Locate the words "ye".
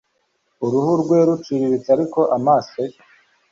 2.89-2.97